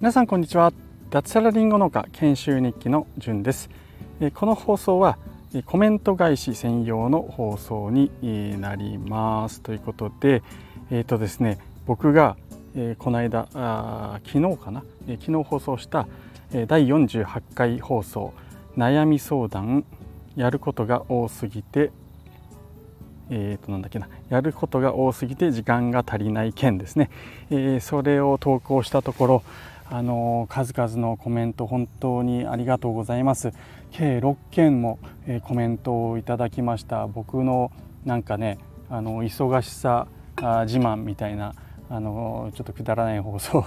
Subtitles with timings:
[0.00, 0.72] 皆さんこんにちは。
[1.10, 3.70] 脱サラリンゴ農家研修日記のじゅんです。
[4.34, 5.16] この放送は
[5.64, 8.10] コメント返し専用の放送に
[8.60, 9.60] なります。
[9.60, 10.42] ということで
[10.90, 12.36] えっ、ー、とですね僕が
[12.98, 14.82] この間あ昨日かな？
[15.20, 16.08] 昨日放送した
[16.66, 18.34] 第48回放送
[18.76, 19.84] 悩み相談
[20.36, 21.90] やることが多すぎて
[23.30, 27.10] えー、となんだっけなやることが多すぎて時間が足りない件ですね、
[27.50, 29.42] えー、それを投稿したところ
[29.90, 33.52] あの数々のコメント本当にありがとうございます。
[33.90, 37.06] 計6件も、えー、コメントをいただきました。
[37.06, 37.70] 僕の
[38.06, 40.06] なんかねあの忙しさ
[40.64, 41.54] 自慢みたいな
[41.92, 43.66] あのちょっとくだらない放送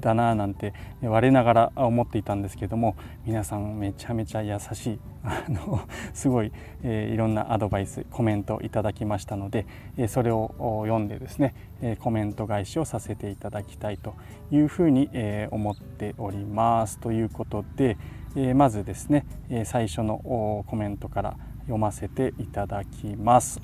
[0.00, 5.80] だななんて我ながら思っていたんですけども皆さんめちゃめちゃ優しいあの
[6.12, 6.50] すごい、
[6.82, 9.66] えー、いろんなアドバイスコメントいただきましたので、
[9.96, 10.52] えー、それを
[10.84, 14.14] 読んでですね、えー、コメント返しをさせていただきたいと
[14.50, 17.98] いうふうに、えー、思っておりますということで、
[18.34, 23.60] えー、まずですね、えー、最初のコメントから読ませていただきます。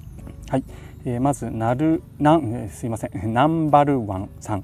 [0.49, 0.65] はい、
[1.05, 3.11] えー、まずなるなんすいません。
[3.35, 4.63] ナンバルワンさん、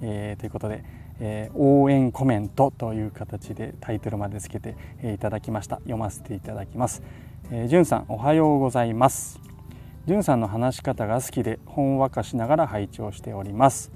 [0.00, 0.82] えー、ということで、
[1.20, 5.76] えー、応援コメントという形でタイトルまでつけて、えー、いただきました。
[5.76, 7.04] 読ませていただきます、
[7.52, 9.40] えー、じゅんさんおはようございます。
[10.06, 13.92] じゅんさんの話し方が好きでほんわかしながら拝聴しております。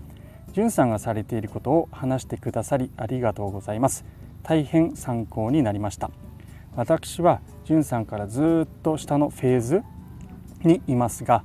[0.52, 4.04] じゅんさんがされていることを話してくださりありがとうございます。
[4.44, 6.12] 大変参考になりました。
[6.76, 9.82] 私はじゅんさんからずっと下のフェーズ
[10.66, 11.44] にいますが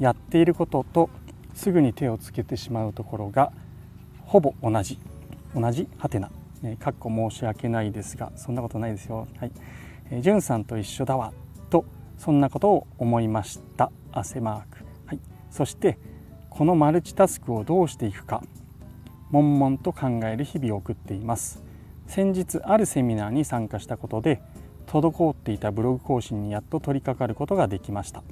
[0.00, 1.10] やっていることと
[1.54, 3.52] すぐに手をつけてしまうところが
[4.24, 4.98] ほぼ同じ。
[5.54, 5.86] 同じ？
[5.98, 6.30] はてな、
[6.64, 9.28] えかっこ申し訳ないですがそんなことないですよ。
[9.38, 9.52] はい、
[10.10, 11.32] えー、じゅんさんと一緒だわ
[11.68, 11.84] と
[12.16, 13.92] そんなことを思いました。
[14.12, 14.84] 汗マーク。
[15.06, 15.20] はい。
[15.50, 15.98] そして
[16.48, 18.42] このマルチタスクをどうしていくか。
[19.30, 21.62] 悶々と考える日々を送っています。
[22.06, 24.42] 先日あるセミナーに参加したことで
[24.86, 28.22] 滞っていたブログ更新にやっと取り掛かることができました。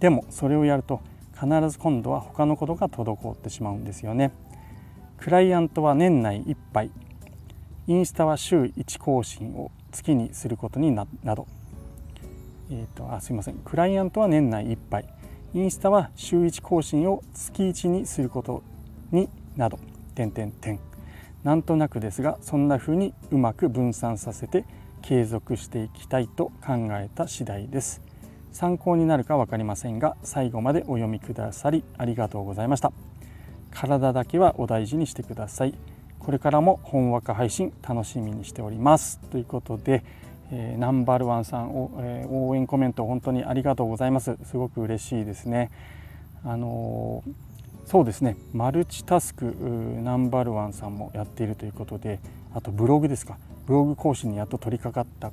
[0.00, 1.00] でもそれをやると
[1.34, 4.32] 必ず今度は他のことが滞ってしまうんですよね。
[5.18, 6.90] クライアントは年内いっぱい。
[7.86, 11.46] インスタは週1更新を月にすることにななど、
[12.70, 13.54] えーと、あすいません。
[13.64, 15.06] クライアントは年内いっぱい。
[15.54, 18.62] インスタは週1更新を月1にすること
[19.10, 19.78] になど。
[20.14, 20.80] 点点点
[21.44, 24.64] なんとなくですがそんな風にうまく分散させて
[25.00, 28.07] 継続していきたいと考えた次第です。
[28.52, 32.92] 参考になるか分かりませんが最後までお読みくださりありがとうございました。
[33.70, 35.74] 体だけはお大事にしてください。
[36.18, 39.18] これからも本和歌配信楽しみにしております。
[39.30, 40.02] ということで、
[40.50, 44.36] えー、ナンバーワンさんを、えー、応援コメント本当にありがとうございます。
[44.44, 45.70] すごく嬉しいですね。
[46.44, 48.36] あのー、そうですね。
[48.52, 49.44] マルチタスク
[50.02, 52.20] ナンバーワンさんもやっているということで
[52.54, 53.38] あとブログですか。
[53.68, 55.30] ブログ更新にやっと取り掛かった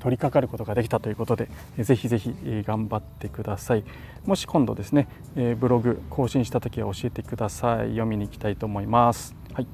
[0.00, 2.34] 取り掛かることができたということでぜひぜひ
[2.66, 3.84] 頑張ってください。
[4.24, 7.90] もし今度ですねブログ更新した時は教えてください。
[7.90, 9.36] 読みに行きたいと思います。
[9.52, 9.66] はい。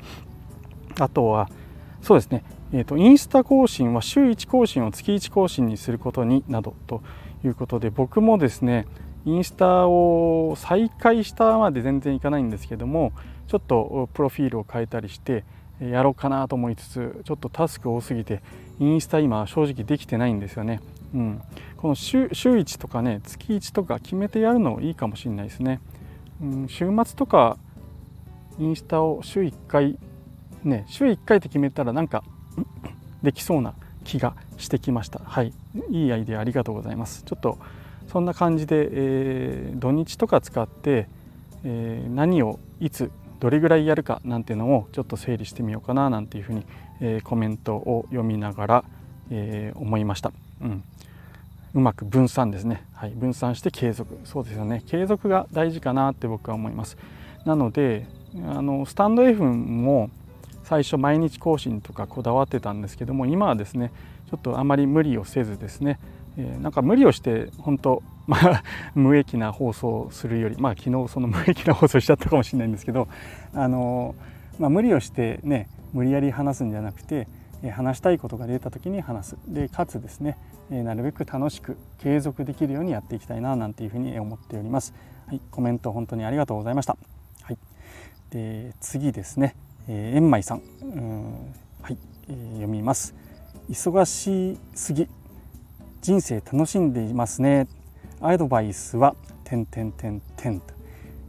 [0.98, 1.48] あとは
[2.02, 2.42] そうですね。
[2.72, 7.00] えーと、インスタ更新は週1更新を月1更新にすることになどと
[7.44, 8.88] いうことで僕もですね
[9.24, 13.12] インスタを再開したまで全然いかないんですけども
[13.46, 15.44] ちょっとプロフィールを変えたりして
[15.80, 18.42] やろうかなと思いつつちょっとタスク多すぎて
[18.78, 20.80] インスタ今正直できてないんですよね。
[21.14, 21.42] うん、
[21.76, 25.80] この週週1とかね月1とか決めてやるのいいかもしれないですね。
[26.42, 27.56] うん、週末とか
[28.58, 29.98] インスタを週1回
[30.64, 32.24] ね週1回って決めたらなんか
[33.22, 33.74] できそうな
[34.04, 35.20] 気がしてきました。
[35.24, 35.52] はい
[35.90, 37.22] いいアイデアありがとうございます。
[37.24, 37.58] ちょっと
[38.08, 41.08] そんな感じで、えー、土日とか使って、
[41.64, 43.10] えー、何をいつ
[43.44, 46.64] どれぐらいやるかなんていうのをちょっと整理してみようかななんていうふうに、
[47.02, 48.84] えー、コメントを読みながら、
[49.30, 50.32] えー、思いました、
[50.62, 50.82] うん、
[51.74, 54.18] うまく分散ですね、はい、分散して継続。
[54.24, 54.82] そうですよね。
[54.86, 56.96] 継続が大事かなって僕は思います。
[57.44, 58.06] なので
[58.48, 60.08] あのスタンド F も
[60.62, 63.92] 最初毎日更新とかこだわってたんですけども今はですね
[64.30, 66.00] ちょっとあまり無理をせずですね、
[66.38, 68.62] えー、なんか無理をして本当まあ、
[68.94, 73.08] 無益な放送をするより、まあ、昨日その無益な放送しちゃったかもしれないんですけど
[73.52, 74.14] あの、
[74.58, 77.28] まあ、無理をしてね無理やり話すんじゃなくて
[77.72, 80.36] 話したいことが出た時に話すでかつですね
[80.70, 84.94] なるべく楽しく継続できるようにやっていきたいななんていうふうに思っております。
[85.26, 86.96] はい、コメント本当にありがとうございました。
[87.42, 87.58] はい、
[88.30, 89.56] で次ですね、
[89.88, 91.98] えー、円舞さんうんはい、
[92.28, 93.14] えー、読みます。
[93.68, 95.08] 忙しすぎ
[96.02, 97.66] 人生楽しんでいますね
[98.20, 99.14] アドバイスは
[99.44, 100.74] 点点点点と。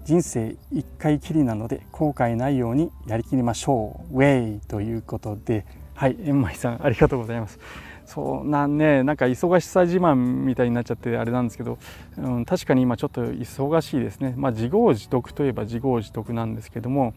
[0.04, 4.16] 人生一回きりなので後悔ないようにやりきりましょう。
[4.16, 4.60] ウェイ！
[4.60, 5.66] ということで。
[5.96, 7.58] はい円舞さんありがとうございます。
[8.06, 11.78] そうなんねなんか忙しさ自慢みたいになっちゃってあれなんですけど、
[12.18, 14.34] うん、確かに今ちょっと忙しいですね。
[14.36, 17.14] まあ自業自得といえば自業自得なんですけども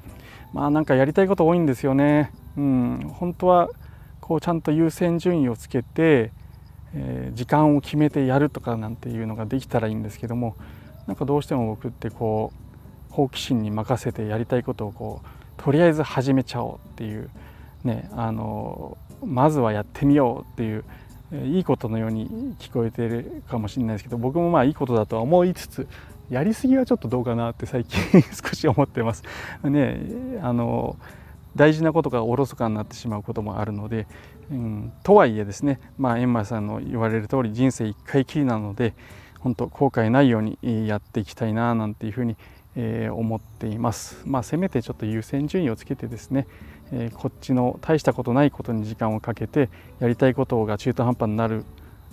[0.53, 2.31] まあなんかやりたいこと多いんですよね。
[2.57, 3.69] うん本当は
[4.21, 6.31] こうちゃんと優先順位をつけて、
[6.95, 10.57] えー、時間を決めてやるとかなんていうのができたらいいんですけども
[11.07, 12.53] なんかどうしても僕ってこ
[13.11, 17.31] う好奇心に任せてやりたいことをこうとりあえず始めちゃおうっていう
[17.85, 20.85] ねあのまずはやってみようっていう
[21.45, 25.89] いいことのように聞こえてるかもしれないですけど僕もまあいいことだとは思いつつ
[26.31, 28.01] やりすぎはちょっとどうかなって最近
[28.33, 29.23] 少し思ってます。
[29.65, 29.99] ね
[30.43, 30.97] あの
[31.57, 34.07] 大事なことがおろそかになってしまうこともあるので、
[34.51, 38.95] うん、とはいえですねまあエンマさんの言われる通り人生一回きりなので
[39.41, 40.59] 本当後悔ないように
[40.89, 42.37] やっていきたいななんていうふうに
[42.81, 44.23] えー、思っています。
[44.25, 46.47] まあ、せめてちょっと優先順位をつけてですね、
[46.93, 49.69] えー、こっちの大したことないことに時間をかけて
[49.99, 51.65] やりたいことが中途半端になる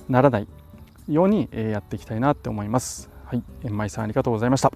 [0.10, 0.48] ならない
[1.08, 3.12] ように、えー、やっていきたいなって思います。
[3.26, 4.72] はい、円舞さんありがとうございました。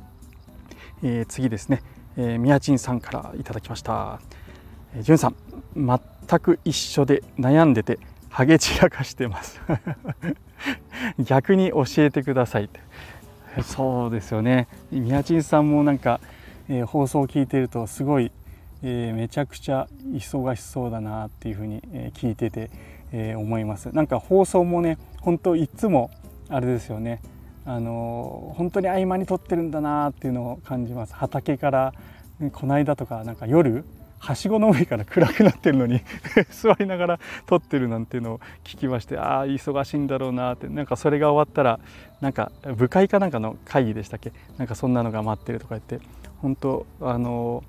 [1.01, 1.81] え次ですね、
[2.17, 4.21] えー、宮珍さんからいただきました。
[4.93, 5.35] えー、じゅんさん
[5.75, 5.99] 全
[6.39, 7.99] く一緒で悩んでて
[8.29, 9.59] ハゲ散らかしてます。
[11.19, 12.65] 逆に教えてください。
[12.65, 12.79] って
[13.63, 14.67] そうですよね。
[14.91, 16.19] 宮地さんもなんか、
[16.67, 18.31] えー、放送を聞いてるとすごい、
[18.83, 22.69] えー、めちゃくちゃ忙しそうだなっていうふうに、え、聞いてて、
[23.11, 23.89] え思います。
[23.91, 26.11] なんか放送もね本当いつも
[26.47, 27.21] あれですよね。
[27.65, 31.15] あの本当に合間に撮ってるんだなっていうのを感じます。
[31.15, 31.93] 畑から、
[32.53, 33.83] この間とかなんか夜
[34.19, 36.01] はしごの上から暗くなってるのに
[36.51, 41.79] 座りながら撮ってるなんていうのを聞きましてああ忙しいんだろうなってなんかそれが終わったら
[42.21, 44.33] なんか部会かなんかの会議でしたっけ？
[44.57, 45.99] なんかそんなのが待ってるとか言って
[46.41, 47.63] 本当あの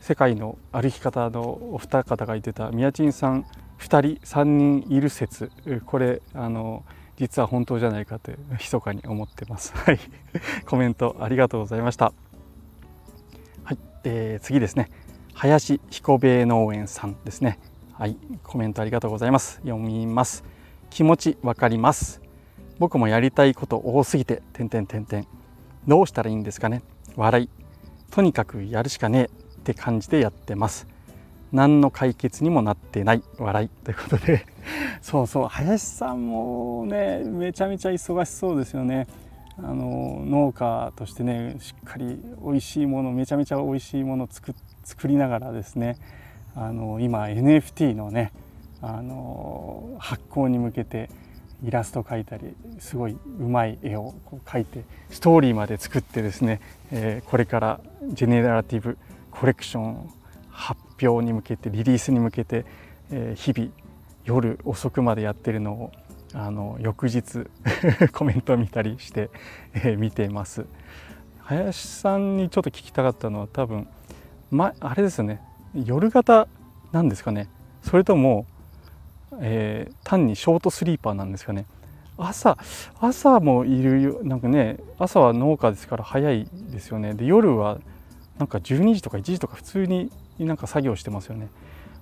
[0.00, 3.46] 世界の歩き方のお二方が言ってた宮珍さん
[3.78, 5.50] 2人3人いる説
[5.86, 6.84] これあの
[7.16, 9.72] 実は本当じゃないかと密かに思ってます。
[9.78, 10.00] はい、
[10.66, 12.12] コメントありがとうございました。
[13.64, 14.88] はい、えー、次ですね。
[15.34, 17.58] 林彦兵衛農園さんですね。
[17.92, 19.56] はいコメントありがとうございます。
[19.62, 20.44] 読みます。
[20.90, 22.20] 気持ちわかります。
[22.78, 25.26] 僕もやりたいこと多すぎて点点点点
[25.86, 26.82] どうしたらいいんですかね。
[27.16, 27.48] 笑い。
[28.10, 29.42] とにかくやるしかねえ。
[29.62, 30.88] って感じでやってます。
[31.52, 33.22] 何の解決にもなってない。
[33.38, 33.68] 笑い。
[33.68, 34.44] ということで。
[35.00, 35.46] そうそう。
[35.46, 39.06] 林さんもねめちゃめちゃ忙しそうですよね。
[39.58, 45.96] あの農家としてねしっかり美味しいものめちゃめちゃ美味しいものを作作りながらですね
[46.54, 48.32] あの今 NFT のね
[48.80, 51.08] あの発行に向けて
[51.64, 57.80] イラスト描いたりすごいうまい絵をこう描いてストーリーまで作ってですね、えー、これから
[58.12, 58.98] ジェネラティブ
[59.30, 60.10] コレクション
[60.50, 62.64] 発表に向けてリリースに向けて、
[63.10, 63.72] えー、日々
[64.24, 65.92] 夜遅くまでやってるのを
[66.34, 67.46] あの翌日
[68.12, 69.30] コメントを見たりして、
[69.74, 70.64] えー、見ています。
[71.40, 73.88] 林さんにちょっと聞きたかったのは多分、
[74.52, 75.40] ま、あれですよね。
[75.74, 76.46] 夜型
[76.92, 77.48] なんですかね。
[77.82, 78.46] それとも、
[79.40, 81.64] えー、単にショートスリーパーなんですかね。
[82.18, 82.58] 朝
[83.00, 87.14] 朝もいるよなんかね朝は農家ですから早いですよね。
[87.14, 87.78] で夜は
[88.38, 91.48] なんか12時とか1時とか普通になんか作業してますよね。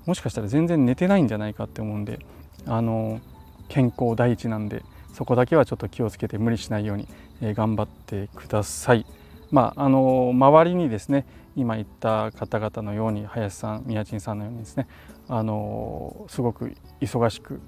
[0.04, 2.19] もしかしたら全然寝てないんじゃないかって思うんで
[2.66, 3.21] あの
[3.69, 4.83] 健康第一なんで
[5.14, 7.07] そこだけはちょっと気をつけて無理しないように、
[7.42, 9.07] え頑張ってください。
[9.50, 11.26] まあ、あの周りにですね
[11.57, 14.87] 今言った方々のように林さん宮珍さんのようにですね
[15.28, 17.61] あのすごく忙しく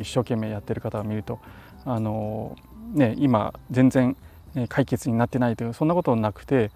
[0.00, 1.40] 一生懸命やってる方を見ると
[1.84, 2.56] あの、
[2.92, 4.16] ね、今全然
[4.68, 6.70] 解決になってないというそんなことなくて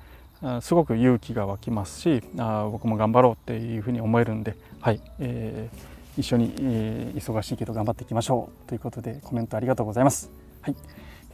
[0.61, 10.31] すごく勇気が湧きますしあ僕も頑張ろうっていうふうに思えるんで、はいえー、一緒に、えー、忙しいけど頑張っていきましょうということでコメントありがとうございます。
[10.61, 10.76] はい、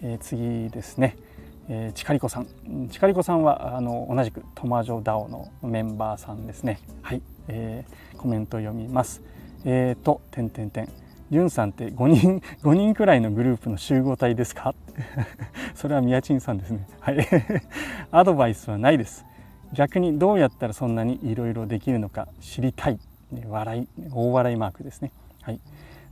[0.02, 1.16] えー、次ですね。
[1.70, 6.80] えー、ちかりこさん、ちかりこさんはあの同じくトマジョダオのメンバーさんですね。
[7.02, 9.22] はい、えー、コメント読みます。
[9.64, 10.88] えーと、てんてんてん。
[11.30, 14.74] じゅんさんって5人5人くらいのグループの集合体ですか？
[15.74, 16.88] それは宮珍さんですね。
[17.00, 17.18] はい。
[18.10, 19.26] アドバイスはないです。
[19.74, 22.98] 逆にどうやったらそんなにいろいろできるのか知りたい
[23.46, 25.12] 笑い大笑いマークですね。
[25.42, 25.60] はい、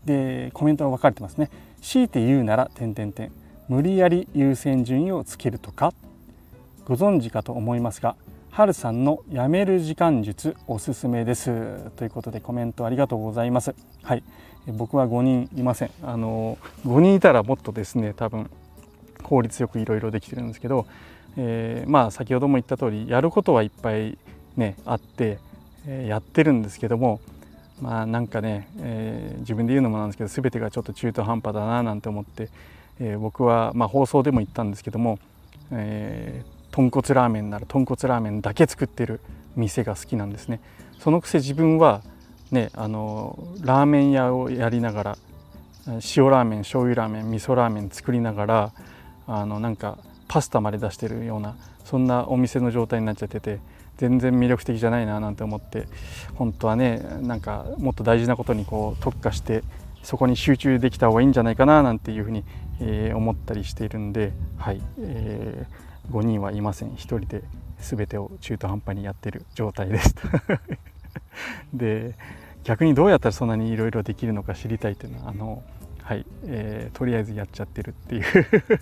[0.04, 1.48] でコメントが分かれてますね。
[1.80, 3.32] 強いて言うなら点点点
[3.68, 5.92] 無理やり優先順位をつけるとか？
[6.84, 8.14] ご存知かと思いますが
[8.50, 13.74] はるさんのやめる時間術おすすめですということでコメントありがとうございます。
[14.02, 14.22] はい、
[14.68, 15.90] 僕は5人いません。
[16.02, 18.48] あの5人いたらもっとですね多分
[19.24, 20.86] 効率よくいろいろできてるんですけど、
[21.36, 24.16] えー、まあ先ほども言った通りやることはいっぱい
[24.56, 25.40] ねあって、
[25.86, 27.20] えー、やってるんですけども
[27.82, 32.48] まあなんかね、えー、自分で言うのもなんですけど全てがちょっと中途半端だななんて思って、
[33.00, 35.18] えー、僕は、まあ、放送でも言ったんですけども、
[35.70, 39.20] えー、豚骨ラーメンなら豚骨ラーメンだけ作ってる
[39.56, 40.60] 店が好きなんですね。
[40.98, 42.02] そのくせ自分は
[42.50, 45.18] ねあのラーメン屋をやりながら
[45.86, 48.72] 塩ラーメン醤油ラーメン味噌ラーメン作りながら
[49.26, 49.98] あのなんか
[50.28, 53.60] パスタまで出してるようなそんなお店の状態になっちゃってて
[53.96, 55.86] 全然魅力的じゃないななんて思って
[56.34, 59.62] 本当はねなんかもっと大事なことにこう特化して
[60.02, 62.44] そこに集中できた方がいいんじゃないかななんていうふうに、
[62.80, 66.90] えー、思ったりしているんで、はいえー、5人はいません。
[66.90, 67.42] 1人で
[67.78, 70.14] 全てを中途半端にやってる状態です。
[71.72, 72.14] で
[72.64, 75.62] 逆にどうやったらそんなにいろいろできるのか知りたいっていうのはあの
[76.02, 78.24] はい、えー、とりあえずやっちゃってるっていう。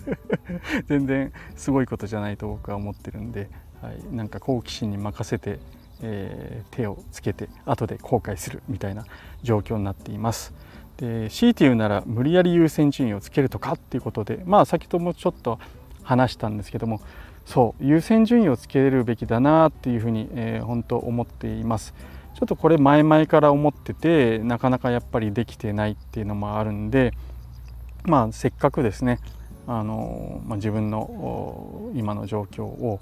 [0.85, 3.49] 全然すごいことじゃないと僕は思ってるんで、
[3.81, 5.59] はい、なんか好奇心に任せて、
[6.01, 9.05] えー、手をつけて後で後悔するみたいな
[9.41, 10.53] 状況になっています。
[10.97, 15.59] で強いて言うなら無理やり優先順位をつけるとかっていうことでまあ先ほどもちょっと
[16.03, 17.01] 話したんですけども
[17.45, 21.93] そう優先順位をつけるべきだなっていうふうに、えー、本当思っています。
[22.33, 27.13] ちょっとこれ前々から思っててなかなかやっぱりできてないっていうのもあるんで
[28.03, 29.19] まあせっかくですね
[29.67, 32.99] あの、まあ、自分の今の状況を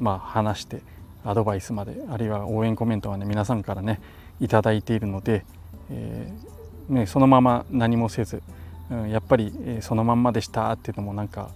[0.00, 0.82] まあ話して
[1.24, 4.00] アドバイスまであるいは応援コメントはね皆さんからね
[4.40, 5.44] 頂いているので、
[5.88, 6.61] えー、
[6.92, 8.42] ね、そのまま何もせず、
[8.90, 11.50] うん、やっぱり、そのまんまでしたっていうのもなんか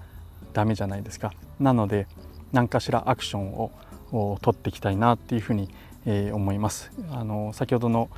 [0.52, 1.33] ダメじゃないですか。
[1.61, 2.07] なので
[2.52, 5.69] 何かしらアクションを取っていきたいなっていうふうに
[6.07, 6.90] えー、思います。
[7.11, 8.09] あの先ほどの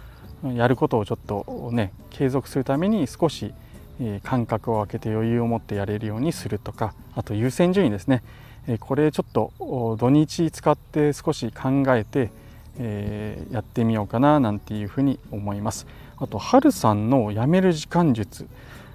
[0.55, 3.53] やることをちょっとね継続するために少し、
[4.01, 8.23] えー、間隔を空けて余裕を持ってやれるようにするとかあと優先順位ですね、
[8.69, 9.53] え、これちょっと
[9.99, 12.31] 土日使って少し考えて、
[12.79, 15.87] え、やってみようかななんていうふうに思います。
[16.21, 18.47] あと春さんのやめる時間術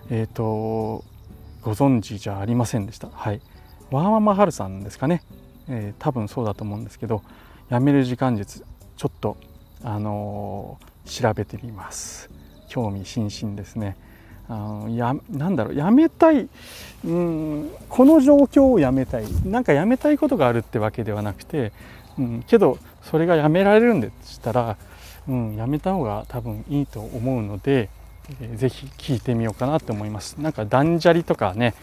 [0.09, 1.03] えっ、と
[1.61, 3.07] ご存知じゃありませんでした？
[3.09, 3.41] はい。
[3.91, 5.23] ワーママハルさんですかね。
[5.69, 7.21] え多分そうだと思うんですけど、
[7.69, 8.65] やめる時間術
[8.97, 9.37] ちょっと
[9.83, 12.29] あの調べてみます
[12.69, 13.95] 興味津々ですね
[14.47, 16.47] あのやなんだろうやめたい
[17.05, 21.71] うんこの状況をやめたいなんかやめたいことがあるってわけではなくて、
[22.17, 24.77] うん、けどそれがやめられるんでしたら、
[25.27, 27.89] うん、やめた方が多分いいと思うので、
[28.41, 31.73] えー、ぜひ聞いてみようかなと思いますなんか断捨離とかね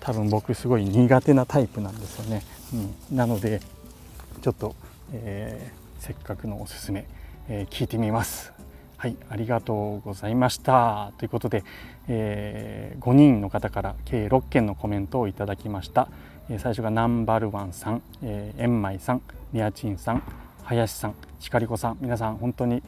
[0.00, 2.42] 多分僕すごい苦手なタイプなんですよね、
[3.10, 3.60] うん、なので
[4.42, 4.74] ちょっと、
[5.12, 7.06] えーせっかくのおすすめ、
[7.48, 8.52] えー、聞いてみます。
[8.96, 11.12] はい、ありがとうございました。
[11.18, 11.62] ということで、
[12.08, 16.08] えー、5人の方から計6件のコメントをいただきました。
[16.48, 20.22] え、最初がナンバルワンさん、えー、エンマイさん、ニアチンさん、
[20.70, 22.82] 林さん、チカリコさん、皆さん本当に、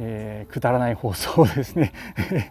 [0.00, 1.92] えー、くだらない放送をですね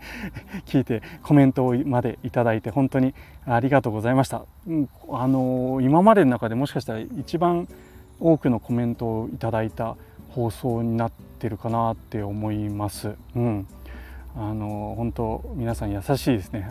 [0.66, 3.14] 聞いてコメントをまでいただいて本当に
[3.46, 4.44] ありがとうございました。
[4.68, 7.68] うん、あのー、今までの中でもしかしたら一番
[8.22, 9.98] 多くのコメントをいただいた
[10.30, 13.16] 放送になってるかなって思います。
[13.36, 13.68] うん、
[14.38, 16.70] あの本当皆さん優しいですね。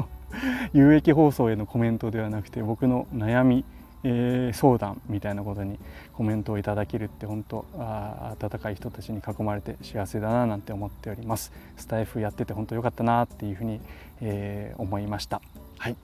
[0.74, 3.64] 有益放送へのコメントではなくて僕の悩み、
[4.02, 5.78] えー、相談みたいなことに
[6.14, 11.52] コメントをいただけるって本当あ温かい人たちに囲まれて幸せだななんて思っております。
[11.76, 13.80] スタイフやってて本当良かったなっていうふうに、
[14.20, 15.40] えー、思いました。
[15.78, 15.96] はい、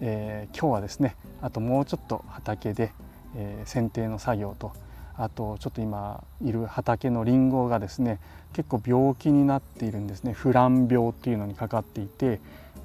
[0.00, 2.92] えー、今日はですねあともうちょっと畑で
[3.36, 4.72] えー、剪定の作業と
[5.16, 8.18] あとちょっと今いる畑のりんごがですね
[8.52, 12.40] 結構病気になっているんですね不乱病っていうのにかかっていて、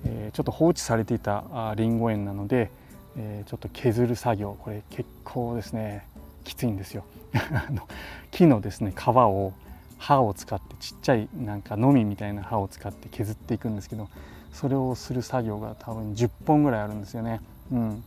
[0.05, 2.71] えー、ちょっと放置されていたりんご園なので、
[3.21, 6.07] えー、ちょっと削る作業これ結構ですね
[6.45, 7.03] きついんですよ
[8.31, 9.53] 木のですね皮を
[9.97, 14.07] 刃を使ってちっちゃいなんかのみみたいな刃を使って削っていくんですけど
[14.53, 17.39] それをする作業が多分10本ぐらいあるんですよね。
[17.71, 18.03] うん、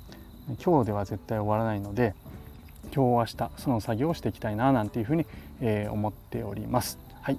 [0.64, 2.14] 今日では絶対終わらないので
[2.94, 5.24] 今日明日その作業をしていきたいななんていうふうに、
[5.60, 6.98] えー、思っております。
[7.20, 7.38] はい、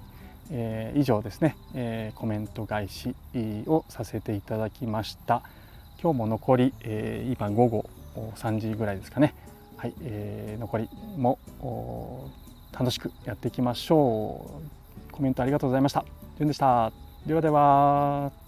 [0.50, 3.14] えー、以上ですね、えー、コメント返し
[3.66, 5.42] をさせていただきました。
[6.04, 7.86] 今日も残り、えー、今午後
[8.36, 9.34] 3時ぐらいですかね。
[9.78, 11.38] はい、えー、残りも
[12.78, 14.60] 楽しくやっていきましょ
[15.08, 15.12] う。
[15.12, 16.04] コメントありがとうございました。
[16.36, 16.92] じゅんでした。
[17.26, 18.43] ではでは。